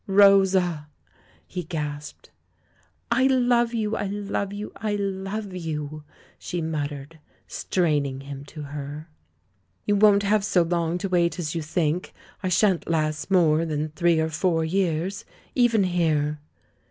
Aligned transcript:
"Rosa!" 0.07 0.87
he 1.45 1.61
gasped. 1.61 2.31
"I 3.11 3.27
love 3.27 3.71
you! 3.75 3.95
I 3.95 4.07
love 4.07 4.51
you! 4.51 4.71
I 4.77 4.95
love 4.95 5.53
you!" 5.55 6.05
she 6.39 6.59
mut 6.59 6.89
tered, 6.89 7.13
straining 7.47 8.21
him 8.21 8.43
to 8.45 8.63
her. 8.63 9.09
"You 9.85 9.95
won't 9.95 10.23
have 10.23 10.43
so 10.43 10.63
long 10.63 10.97
to 10.97 11.09
wait 11.09 11.37
as 11.37 11.53
you 11.53 11.61
think— 11.61 12.13
I 12.41 12.49
shan't 12.49 12.89
last 12.89 13.29
more 13.29 13.63
than 13.63 13.89
three 13.89 14.19
or 14.19 14.29
four 14.29 14.65
years, 14.65 15.23
even 15.53 15.83
here!" 15.83 16.39